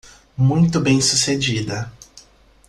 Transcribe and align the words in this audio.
Muito 0.35 0.79
bem 0.81 0.99
sucedida. 0.99 1.93